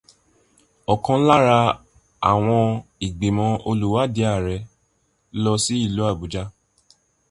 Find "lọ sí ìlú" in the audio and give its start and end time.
5.43-6.01